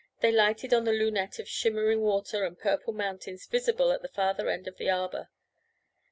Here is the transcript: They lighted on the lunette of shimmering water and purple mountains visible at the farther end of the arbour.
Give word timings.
They 0.21 0.31
lighted 0.31 0.73
on 0.73 0.83
the 0.85 0.93
lunette 0.93 1.37
of 1.37 1.47
shimmering 1.47 2.01
water 2.01 2.43
and 2.43 2.57
purple 2.57 2.91
mountains 2.91 3.45
visible 3.45 3.91
at 3.91 4.01
the 4.01 4.07
farther 4.07 4.49
end 4.49 4.67
of 4.67 4.77
the 4.77 4.89
arbour. 4.89 5.29